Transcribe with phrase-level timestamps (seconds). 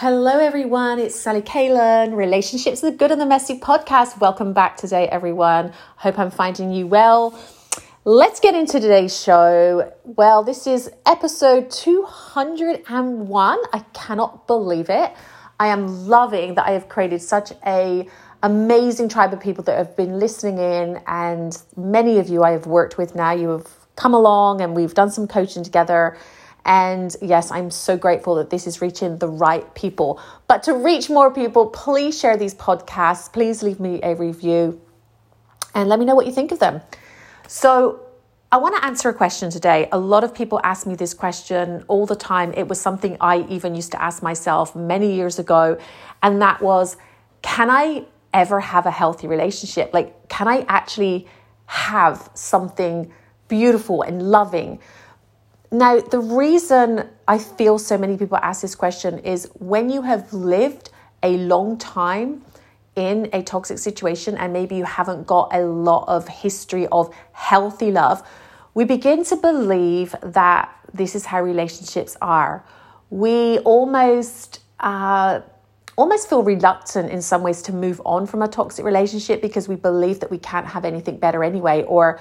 [0.00, 1.00] Hello, everyone.
[1.00, 4.20] It's Sally Kalen, Relationships the Good and the Messy podcast.
[4.20, 5.72] Welcome back today, everyone.
[5.96, 7.36] Hope I'm finding you well.
[8.04, 9.92] Let's get into today's show.
[10.04, 13.58] Well, this is episode 201.
[13.72, 15.12] I cannot believe it.
[15.58, 18.08] I am loving that I have created such a
[18.44, 22.66] amazing tribe of people that have been listening in and many of you I have
[22.66, 23.32] worked with now.
[23.32, 26.16] You have come along and we've done some coaching together
[26.68, 30.20] and yes, I'm so grateful that this is reaching the right people.
[30.48, 33.32] But to reach more people, please share these podcasts.
[33.32, 34.78] Please leave me a review
[35.74, 36.82] and let me know what you think of them.
[37.46, 38.04] So,
[38.50, 39.88] I want to answer a question today.
[39.92, 42.54] A lot of people ask me this question all the time.
[42.54, 45.78] It was something I even used to ask myself many years ago.
[46.22, 46.96] And that was
[47.42, 48.04] Can I
[48.34, 49.92] ever have a healthy relationship?
[49.94, 51.28] Like, can I actually
[51.66, 53.12] have something
[53.48, 54.80] beautiful and loving?
[55.70, 60.32] Now, the reason I feel so many people ask this question is when you have
[60.32, 60.90] lived
[61.22, 62.42] a long time
[62.96, 67.90] in a toxic situation and maybe you haven't got a lot of history of healthy
[67.90, 68.26] love,
[68.72, 72.64] we begin to believe that this is how relationships are.
[73.10, 75.40] We almost uh,
[75.96, 79.74] almost feel reluctant in some ways to move on from a toxic relationship because we
[79.74, 82.20] believe that we can't have anything better anyway, or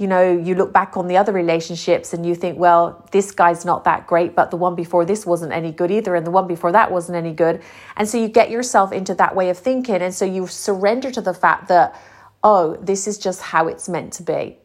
[0.00, 3.66] you know, you look back on the other relationships and you think, well, this guy's
[3.66, 6.46] not that great, but the one before this wasn't any good either, and the one
[6.46, 7.60] before that wasn't any good.
[7.98, 9.96] And so you get yourself into that way of thinking.
[9.96, 12.00] And so you surrender to the fact that,
[12.42, 14.56] oh, this is just how it's meant to be.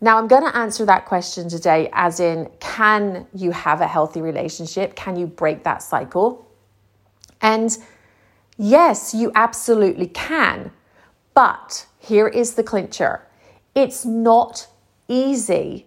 [0.00, 4.22] Now, I'm going to answer that question today, as in, can you have a healthy
[4.22, 4.96] relationship?
[4.96, 6.50] Can you break that cycle?
[7.42, 7.76] And
[8.56, 10.70] yes, you absolutely can.
[11.34, 13.23] But here is the clincher
[13.74, 14.68] it's not
[15.08, 15.86] easy.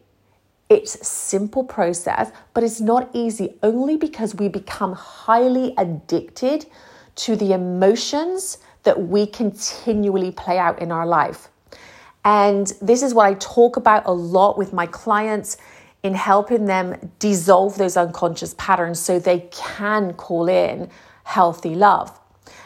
[0.69, 6.66] It's a simple process, but it's not easy only because we become highly addicted
[7.16, 11.49] to the emotions that we continually play out in our life.
[12.25, 15.57] And this is what I talk about a lot with my clients
[16.03, 20.89] in helping them dissolve those unconscious patterns so they can call in
[21.23, 22.17] healthy love.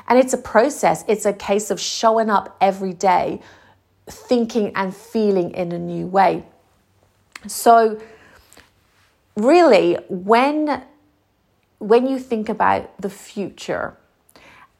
[0.07, 3.41] And it's a process, it's a case of showing up every day
[4.11, 6.43] thinking and feeling in a new way.
[7.47, 7.99] So,
[9.35, 10.83] really, when
[11.79, 13.97] when you think about the future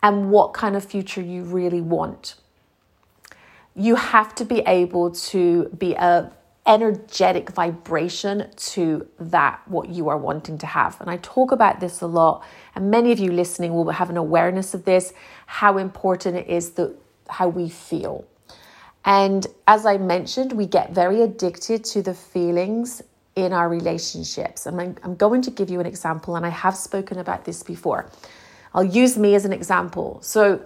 [0.04, 2.36] and what kind of future you really want,
[3.76, 6.32] you have to be able to be a
[6.68, 11.00] energetic vibration to that what you are wanting to have.
[11.02, 12.44] And I talk about this a lot,
[12.76, 15.14] and many of you listening will have an awareness of this,
[15.48, 16.96] how important it is that
[17.30, 18.26] how we feel.
[19.04, 23.02] And as I mentioned, we get very addicted to the feelings
[23.36, 24.66] in our relationships.
[24.66, 27.64] And I'm, I'm going to give you an example, and I have spoken about this
[27.64, 28.10] before.
[28.74, 30.20] I'll use me as an example.
[30.22, 30.62] So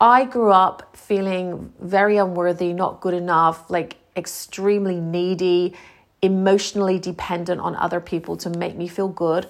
[0.00, 5.74] I grew up feeling very unworthy, not good enough, like extremely needy,
[6.22, 9.48] emotionally dependent on other people to make me feel good.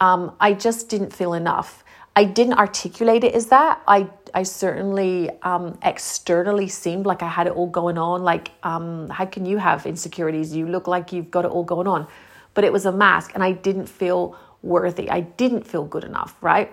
[0.00, 1.84] Um, I just didn't feel enough.
[2.16, 3.80] I didn't articulate it as that.
[3.86, 8.22] I I certainly um, externally seemed like I had it all going on.
[8.22, 10.54] Like, um, how can you have insecurities?
[10.54, 12.06] You look like you've got it all going on.
[12.54, 15.10] But it was a mask, and I didn't feel worthy.
[15.10, 16.72] I didn't feel good enough, right?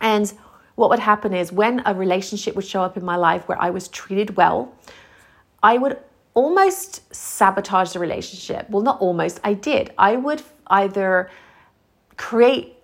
[0.00, 0.32] And
[0.74, 3.70] what would happen is when a relationship would show up in my life where I
[3.70, 4.74] was treated well,
[5.62, 5.98] I would
[6.34, 8.68] almost sabotage the relationship.
[8.68, 9.92] Well, not almost, I did.
[9.96, 11.30] I would either
[12.16, 12.74] create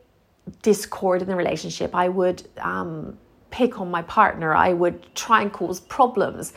[0.63, 3.19] discord in the relationship, I would um,
[3.51, 4.55] pick on my partner.
[4.55, 6.53] I would try and cause problems.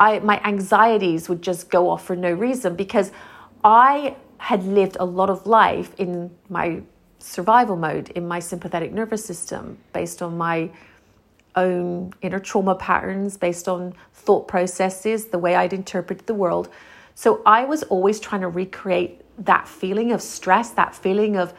[0.00, 3.12] I, my anxieties would just go off for no reason because
[3.62, 6.82] I had lived a lot of life in my
[7.18, 10.70] survival mode, in my sympathetic nervous system, based on my
[11.56, 16.68] own inner trauma patterns, based on thought processes, the way I'd interpreted the world.
[17.14, 21.54] So I was always trying to recreate that feeling of stress, that feeling of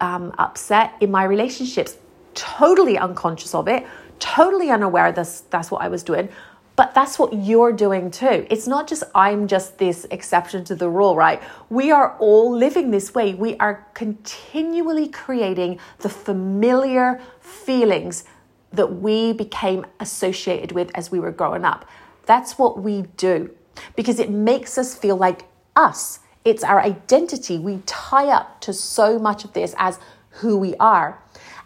[0.00, 1.96] um, upset in my relationships,
[2.34, 3.86] totally unconscious of it,
[4.22, 6.28] totally unaware that's that's what I was doing.
[6.74, 8.46] But that's what you're doing too.
[8.48, 11.42] It's not just I'm just this exception to the rule, right?
[11.68, 13.34] We are all living this way.
[13.34, 18.24] We are continually creating the familiar feelings
[18.72, 21.84] that we became associated with as we were growing up.
[22.24, 23.50] That's what we do
[23.96, 25.42] because it makes us feel like
[25.76, 26.20] us.
[26.44, 27.58] It's our identity.
[27.58, 29.98] We tie up to so much of this as
[30.30, 31.21] who we are.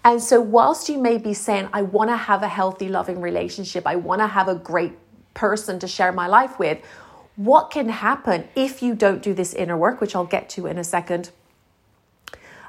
[0.06, 3.88] And so, whilst you may be saying, I want to have a healthy, loving relationship,
[3.88, 4.92] I want to have a great
[5.34, 6.78] person to share my life with,
[7.34, 10.78] what can happen if you don't do this inner work, which I'll get to in
[10.78, 11.32] a second?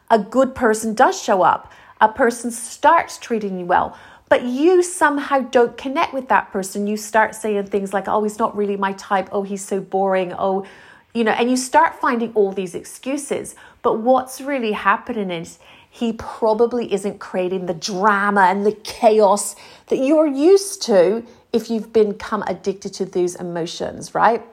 [0.10, 1.72] A good person does show up.
[2.02, 3.96] A person starts treating you well,
[4.30, 6.88] but you somehow don't connect with that person.
[6.88, 9.30] You start saying things like, oh, he's not really my type.
[9.32, 10.34] Oh, he's so boring.
[10.34, 10.66] Oh,
[11.14, 13.54] you know, and you start finding all these excuses.
[13.84, 15.60] But what's really happening is
[15.98, 19.56] he probably isn't creating the drama and the chaos
[19.88, 24.44] that you're used to if you've become addicted to these emotions, right?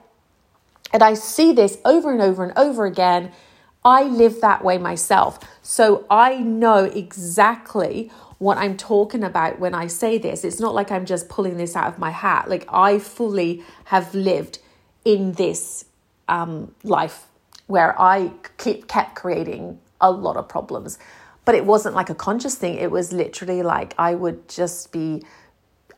[0.91, 3.31] And I see this over and over and over again.
[3.83, 5.37] I live that way myself.
[5.61, 10.43] So I know exactly what I'm talking about when I say this.
[10.43, 12.49] It's not like I'm just pulling this out of my hat.
[12.49, 14.57] Like I fully have lived
[15.03, 15.85] in this
[16.27, 17.27] um, life
[17.67, 20.97] where I keep, kept creating a lot of problems.
[21.45, 22.75] But it wasn't like a conscious thing.
[22.75, 25.23] It was literally like I would just be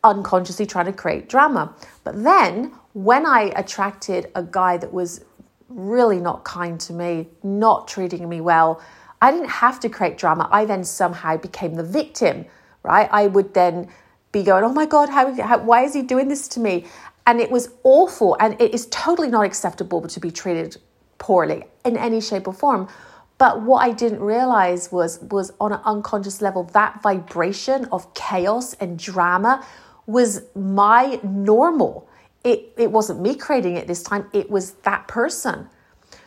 [0.04, 1.74] unconsciously trying to create drama.
[2.04, 5.24] But then when I attracted a guy that was
[5.70, 8.82] really not kind to me, not treating me well,
[9.22, 10.48] I didn't have to create drama.
[10.52, 12.46] I then somehow became the victim,
[12.84, 13.10] right?
[13.12, 13.90] I would then
[14.32, 16.86] be going, oh my God, how, how, why is he doing this to me?
[17.26, 18.38] And it was awful.
[18.40, 20.78] And it is totally not acceptable to be treated
[21.18, 22.88] poorly in any shape or form.
[23.38, 28.74] But what I didn't realize was, was on an unconscious level, that vibration of chaos
[28.76, 29.66] and drama
[30.08, 32.10] was my normal.
[32.44, 35.70] It, it wasn't me creating it this time, it was that person.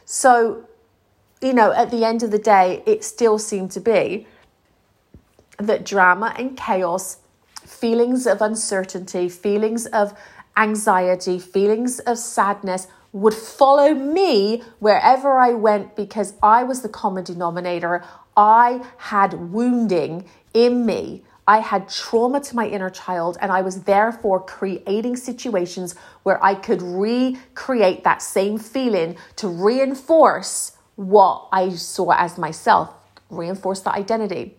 [0.04, 0.68] So,
[1.40, 4.26] you know, at the end of the day, it still seemed to be
[5.58, 7.18] that drama and chaos,
[7.64, 10.16] feelings of uncertainty, feelings of
[10.56, 17.24] anxiety, feelings of sadness would follow me wherever I went because I was the common
[17.24, 18.04] denominator.
[18.36, 21.24] I had wounding in me.
[21.46, 26.54] I had trauma to my inner child, and I was therefore creating situations where I
[26.54, 32.94] could recreate that same feeling to reinforce what I saw as myself,
[33.30, 34.54] reinforce the identity.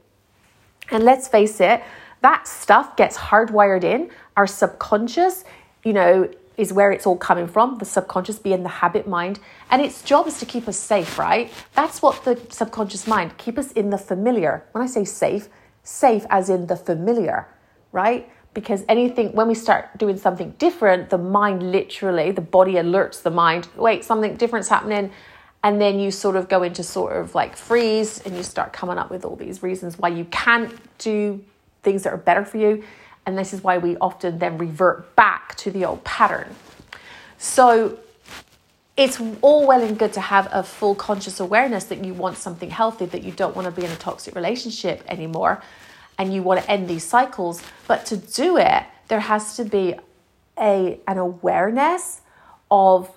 [0.89, 1.81] And let's face it,
[2.21, 4.09] that stuff gets hardwired in.
[4.36, 5.45] Our subconscious,
[5.86, 6.30] you know,
[6.62, 9.40] is where it's all coming from, the subconscious being the habit mind.
[9.72, 11.52] And its job is to keep us safe, right?
[11.74, 14.63] That's what the subconscious mind, keep us in the familiar.
[14.72, 15.50] When I say safe,
[15.84, 17.48] safe as in the familiar,
[17.92, 18.30] right?
[18.54, 23.31] Because anything, when we start doing something different, the mind literally, the body alerts the
[23.31, 25.12] mind, wait, something different's happening.
[25.64, 29.00] And then you sort of go into sort of like freeze and you start coming
[29.00, 31.44] up with all these reasons why you can't do
[31.81, 32.84] things that are better for you.
[33.25, 36.56] And this is why we often then revert back to the old pattern.
[37.38, 38.00] So
[38.97, 42.69] it's all well and good to have a full conscious awareness that you want something
[42.69, 45.62] healthy, that you don't want to be in a toxic relationship anymore,
[46.18, 47.63] and you want to end these cycles.
[47.88, 49.95] But to do it, there has to be
[50.59, 52.21] a, an awareness
[52.69, 53.09] of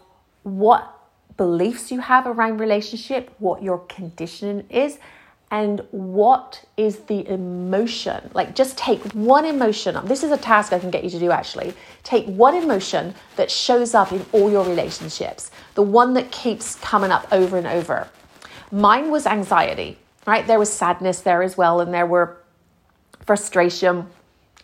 [0.42, 0.90] what
[1.36, 4.98] beliefs you have around relationship, what your conditioning is,
[5.54, 8.28] and what is the emotion.
[8.34, 9.96] Like, just take one emotion.
[10.04, 11.74] This is a task I can get you to do actually.
[12.02, 17.12] Take one emotion that shows up in all your relationships, the one that keeps coming
[17.12, 18.08] up over and over.
[18.72, 19.96] Mine was anxiety,
[20.26, 20.44] right?
[20.44, 22.36] There was sadness there as well, and there were
[23.24, 24.08] frustration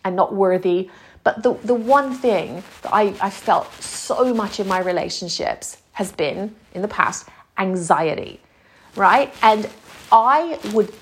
[0.03, 0.89] and not worthy.
[1.23, 6.11] But the, the one thing that I, I felt so much in my relationships has
[6.11, 8.41] been in the past anxiety,
[8.97, 9.33] right?
[9.41, 9.69] And
[10.11, 10.93] I would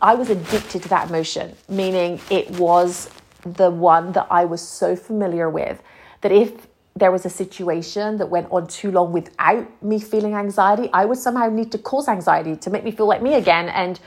[0.00, 3.08] I was addicted to that emotion, meaning it was
[3.44, 5.80] the one that I was so familiar with
[6.22, 10.90] that if there was a situation that went on too long without me feeling anxiety,
[10.92, 13.68] I would somehow need to cause anxiety to make me feel like me again.
[13.68, 13.98] And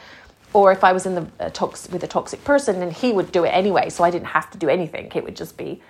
[0.54, 3.32] or if I was in the uh, tox- with a toxic person, then he would
[3.32, 5.12] do it anyway, so I didn't have to do anything.
[5.14, 5.82] It would just be.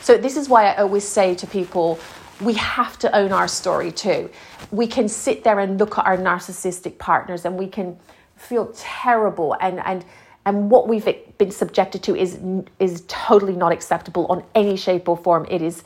[0.00, 1.98] So this is why I always say to people,
[2.40, 4.30] we have to own our story too.
[4.70, 7.98] We can sit there and look at our narcissistic partners and we can
[8.36, 10.04] feel terrible and and
[10.46, 11.06] and what we've
[11.36, 12.38] been subjected to is
[12.78, 15.46] is totally not acceptable on any shape or form.
[15.50, 15.84] It is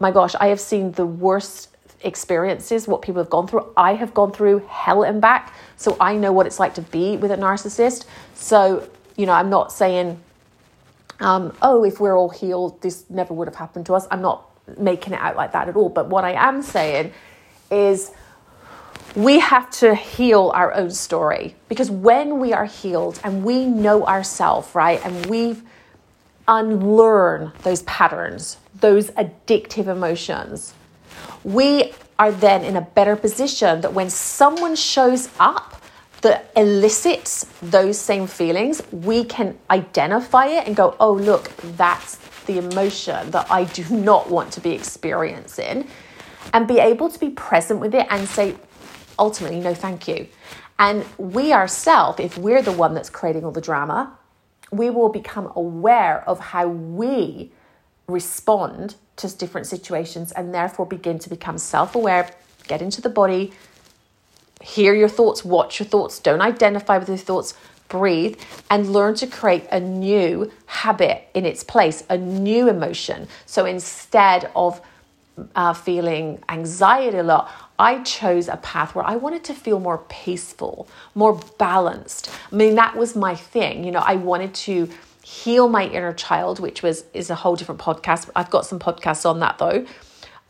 [0.00, 1.68] my gosh, I have seen the worst
[2.02, 3.72] experiences, what people have gone through.
[3.76, 7.16] I have gone through hell and back, so I know what it's like to be
[7.16, 8.04] with a narcissist.
[8.34, 10.20] So, you know, I'm not saying
[11.20, 14.06] um, oh, if we're all healed, this never would have happened to us.
[14.10, 15.88] I'm not making it out like that at all.
[15.88, 17.12] But what I am saying
[17.70, 18.12] is
[19.14, 24.06] we have to heal our own story because when we are healed and we know
[24.06, 25.62] ourselves, right, and we've
[26.48, 30.74] unlearn those patterns, those addictive emotions,
[31.42, 35.80] we are then in a better position that when someone shows up
[36.24, 42.16] that elicits those same feelings, we can identify it and go, oh, look, that's
[42.46, 45.86] the emotion that I do not want to be experiencing
[46.54, 48.56] and be able to be present with it and say,
[49.18, 50.26] ultimately, no, thank you.
[50.78, 54.16] And we ourselves, if we're the one that's creating all the drama,
[54.70, 57.52] we will become aware of how we
[58.08, 62.30] respond to different situations and therefore begin to become self aware,
[62.66, 63.52] get into the body,
[64.64, 67.54] hear your thoughts, watch your thoughts, don't identify with your thoughts,
[67.88, 68.40] breathe,
[68.70, 73.28] and learn to create a new habit in its place, a new emotion.
[73.46, 74.80] So instead of
[75.54, 79.98] uh, feeling anxiety a lot, I chose a path where I wanted to feel more
[80.08, 82.30] peaceful, more balanced.
[82.50, 83.84] I mean, that was my thing.
[83.84, 84.88] You know, I wanted to
[85.22, 88.30] heal my inner child, which was is a whole different podcast.
[88.36, 89.86] I've got some podcasts on that though,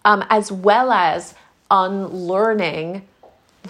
[0.04, 1.34] um, as well as
[1.70, 3.02] unlearning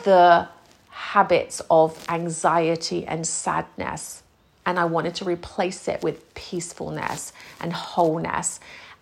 [0.02, 0.48] the
[0.90, 4.22] habits of anxiety and sadness.
[4.66, 8.60] And I wanted to replace it with peacefulness and wholeness.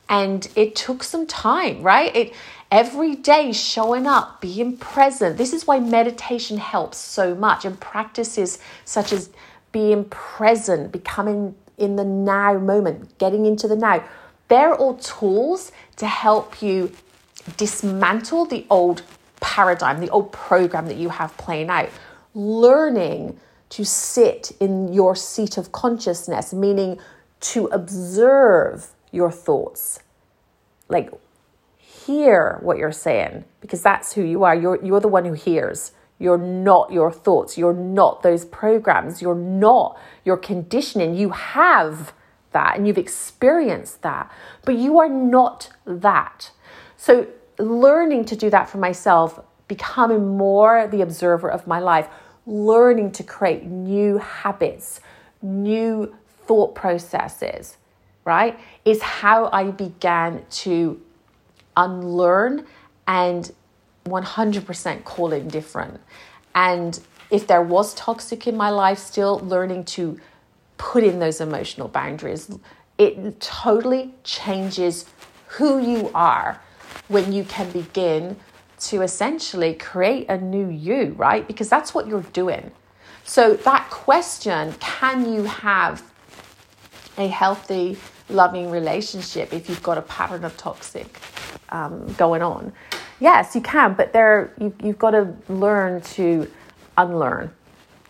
[0.08, 2.14] And it took some time, right?
[2.14, 2.34] It
[2.70, 5.36] every day showing up, being present.
[5.38, 9.30] This is why meditation helps so much and practices such as
[9.70, 14.04] being present, becoming in the now moment, getting into the now.
[14.48, 16.92] They're all tools to help you
[17.56, 19.02] dismantle the old
[19.42, 21.90] paradigm, the old program that you have playing out.
[22.34, 26.98] Learning to sit in your seat of consciousness, meaning
[27.40, 30.00] to observe your thoughts.
[30.88, 31.10] Like,
[31.76, 34.54] hear what you're saying because that's who you are.
[34.54, 35.92] You're, you're the one who hears.
[36.18, 37.58] You're not your thoughts.
[37.58, 39.20] You're not those programs.
[39.20, 41.14] You're not your conditioning.
[41.14, 42.12] You have
[42.52, 44.30] that and you've experienced that,
[44.64, 46.50] but you are not that.
[46.96, 47.26] So,
[47.62, 52.08] learning to do that for myself, becoming more the observer of my life,
[52.46, 55.00] learning to create new habits,
[55.40, 56.14] new
[56.46, 57.76] thought processes,
[58.24, 61.00] right, is how I began to
[61.76, 62.66] unlearn
[63.06, 63.50] and
[64.06, 66.00] 100% call it different.
[66.54, 66.98] And
[67.30, 70.20] if there was toxic in my life, still learning to
[70.76, 72.50] put in those emotional boundaries.
[72.98, 75.06] It totally changes
[75.46, 76.60] who you are
[77.12, 78.36] when you can begin
[78.80, 81.46] to essentially create a new you, right?
[81.46, 82.72] Because that's what you're doing.
[83.24, 86.02] So, that question can you have
[87.16, 87.96] a healthy,
[88.28, 91.20] loving relationship if you've got a pattern of toxic
[91.68, 92.72] um, going on?
[93.20, 96.50] Yes, you can, but there you, you've got to learn to
[96.98, 97.52] unlearn,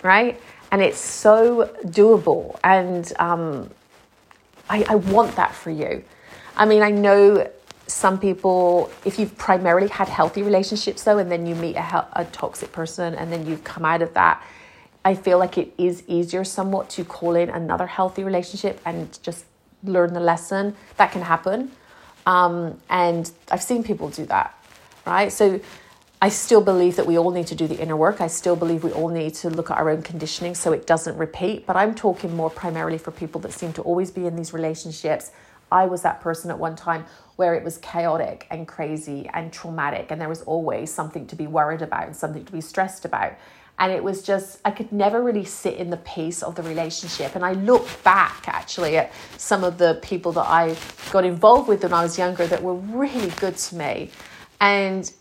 [0.03, 0.41] right?
[0.71, 2.59] And it's so doable.
[2.65, 3.69] And um,
[4.71, 6.03] I, I want that for you.
[6.57, 7.47] I mean, I know
[7.93, 12.25] some people, if you've primarily had healthy relationships though, and then you meet a, a
[12.27, 14.43] toxic person and then you've come out of that,
[15.05, 19.45] I feel like it is easier somewhat to call in another healthy relationship and just
[19.85, 20.77] learn the lesson.
[20.97, 21.73] That can happen.
[22.27, 24.57] Um, and I've seen people do that
[25.07, 25.33] right?
[25.33, 25.61] So
[26.21, 28.21] I still believe that we all need to do the inner work.
[28.21, 31.17] I still believe we all need to look at our own conditioning so it doesn't
[31.17, 31.67] repeat.
[31.67, 35.33] But I'm talking more primarily for people that seem to always be in these relationships.
[35.73, 40.11] I was that person at one time where it was chaotic and crazy and traumatic,
[40.11, 43.33] and there was always something to be worried about and something to be stressed about.
[43.79, 47.35] And it was just, I could never really sit in the peace of the relationship.
[47.35, 50.77] And I look back actually at some of the people that I
[51.11, 54.11] got involved with when I was younger that were really good to me
[54.61, 55.13] and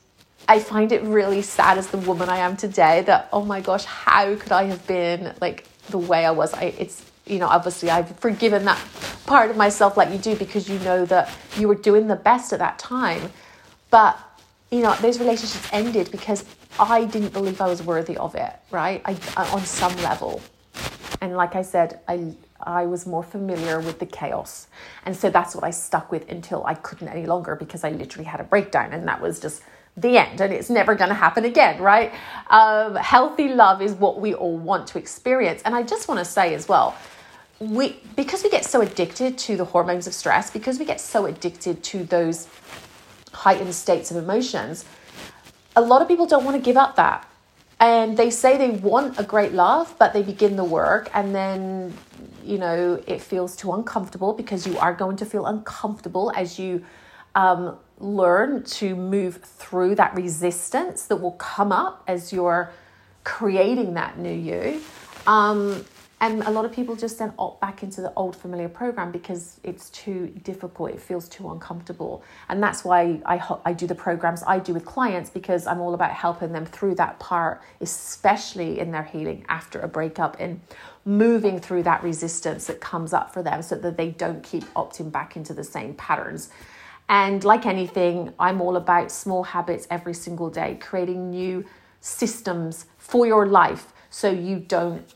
[0.47, 3.85] I find it really sad as the woman I am today that, oh my gosh,
[3.85, 6.53] how could I have been like the way I was?
[6.53, 8.77] I, it's, you know, obviously I've forgiven that
[9.25, 12.51] part of myself like you do because you know that you were doing the best
[12.51, 13.31] at that time.
[13.89, 14.19] But,
[14.69, 16.43] you know, those relationships ended because
[16.77, 19.01] I didn't believe I was worthy of it, right?
[19.05, 19.13] I,
[19.53, 20.41] on some level.
[21.21, 22.33] And like I said, I
[22.63, 24.67] I was more familiar with the chaos.
[25.05, 28.25] And so that's what I stuck with until I couldn't any longer because I literally
[28.25, 29.63] had a breakdown and that was just
[29.97, 32.13] the end and it's never going to happen again, right?
[32.49, 35.61] Um, healthy love is what we all want to experience.
[35.65, 36.95] And I just want to say as well,
[37.61, 41.27] we because we get so addicted to the hormones of stress, because we get so
[41.27, 42.47] addicted to those
[43.31, 44.83] heightened states of emotions,
[45.75, 47.27] a lot of people don't want to give up that.
[47.79, 51.93] And they say they want a great love but they begin the work and then
[52.43, 56.83] you know it feels too uncomfortable because you are going to feel uncomfortable as you
[57.33, 62.71] um, learn to move through that resistance that will come up as you're
[63.23, 64.81] creating that new you.
[65.27, 65.85] Um,
[66.21, 69.59] and a lot of people just then opt back into the old familiar program because
[69.63, 72.23] it's too difficult, it feels too uncomfortable.
[72.47, 75.95] And that's why I, I do the programs I do with clients because I'm all
[75.95, 80.61] about helping them through that part, especially in their healing after a breakup and
[81.05, 85.11] moving through that resistance that comes up for them so that they don't keep opting
[85.11, 86.51] back into the same patterns.
[87.09, 91.65] And like anything, I'm all about small habits every single day, creating new
[91.99, 95.11] systems for your life so you don't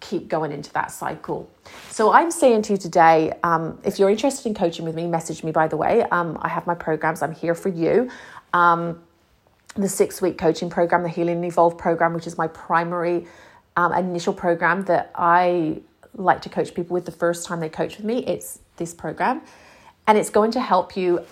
[0.00, 1.48] keep going into that cycle.
[1.90, 5.42] So I'm saying to you today, um, if you're interested in coaching with me, message
[5.44, 5.52] me.
[5.52, 7.22] By the way, um, I have my programs.
[7.22, 8.10] I'm here for you.
[8.52, 9.00] Um,
[9.74, 13.26] the six week coaching program, the Healing and Evolve program, which is my primary
[13.76, 15.80] um, initial program that I
[16.14, 18.24] like to coach people with the first time they coach with me.
[18.26, 19.42] It's this program,
[20.06, 21.24] and it's going to help you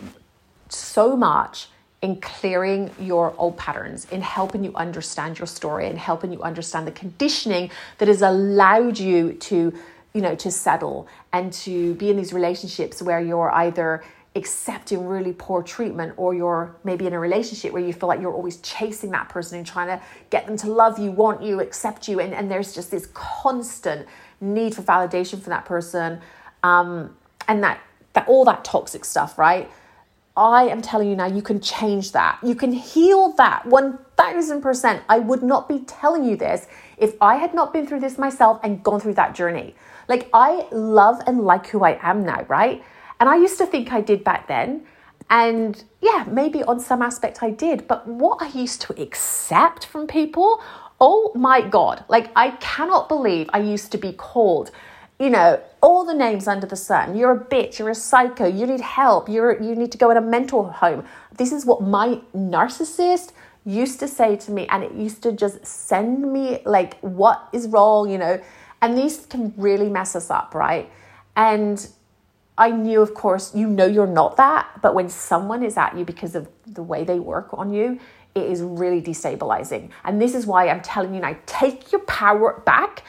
[0.68, 1.68] so much
[2.06, 6.86] in clearing your old patterns, in helping you understand your story, and helping you understand
[6.86, 9.74] the conditioning that has allowed you to,
[10.14, 14.04] you know, to settle and to be in these relationships where you're either
[14.36, 18.32] accepting really poor treatment or you're maybe in a relationship where you feel like you're
[18.32, 22.06] always chasing that person and trying to get them to love you, want you, accept
[22.06, 24.06] you, and, and there's just this constant
[24.40, 26.20] need for validation from that person.
[26.62, 27.16] Um,
[27.48, 27.80] and that
[28.12, 29.68] that all that toxic stuff, right?
[30.36, 32.38] I am telling you now, you can change that.
[32.42, 35.02] You can heal that 1000%.
[35.08, 36.66] I would not be telling you this
[36.98, 39.74] if I had not been through this myself and gone through that journey.
[40.08, 42.84] Like, I love and like who I am now, right?
[43.18, 44.86] And I used to think I did back then.
[45.30, 47.88] And yeah, maybe on some aspect I did.
[47.88, 50.62] But what I used to accept from people,
[51.00, 54.70] oh my God, like, I cannot believe I used to be called
[55.18, 57.16] you know, all the names under the sun.
[57.16, 60.16] You're a bitch, you're a psycho, you need help, you're you need to go in
[60.16, 61.04] a mental home.
[61.36, 63.32] This is what my narcissist
[63.64, 67.66] used to say to me and it used to just send me like what is
[67.68, 68.40] wrong, you know.
[68.82, 70.90] And these can really mess us up, right?
[71.34, 71.86] And
[72.58, 76.04] I knew, of course, you know you're not that, but when someone is at you
[76.04, 77.98] because of the way they work on you,
[78.34, 79.90] it is really destabilizing.
[80.04, 83.02] And this is why I'm telling you now take your power back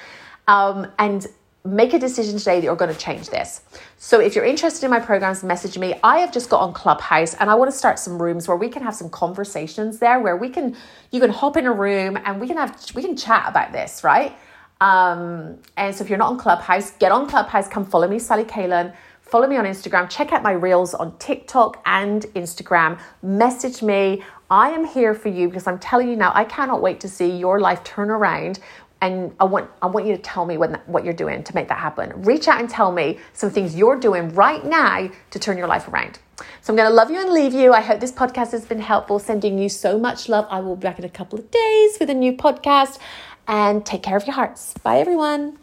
[0.47, 1.27] um, and
[1.67, 3.61] make a decision today that you're going to change this.
[3.97, 5.95] So if you're interested in my programs, message me.
[6.03, 8.69] I have just got on Clubhouse and I want to start some rooms where we
[8.69, 10.75] can have some conversations there where we can
[11.11, 14.03] you can hop in a room and we can have we can chat about this,
[14.03, 14.35] right?
[14.81, 18.43] Um, and so if you're not on Clubhouse, get on Clubhouse, come follow me, Sally
[18.43, 18.93] Kalen.
[19.21, 20.09] Follow me on Instagram.
[20.09, 22.99] Check out my reels on TikTok and Instagram.
[23.21, 24.23] Message me.
[24.49, 27.29] I am here for you because I'm telling you now, I cannot wait to see
[27.29, 28.59] your life turn around
[29.01, 31.67] and I want I want you to tell me what what you're doing to make
[31.67, 32.21] that happen.
[32.23, 35.87] Reach out and tell me some things you're doing right now to turn your life
[35.87, 36.19] around.
[36.61, 37.73] So I'm going to love you and leave you.
[37.73, 39.19] I hope this podcast has been helpful.
[39.19, 40.45] Sending you so much love.
[40.49, 42.99] I will be back in a couple of days with a new podcast
[43.47, 44.73] and take care of your hearts.
[44.83, 45.57] Bye everyone.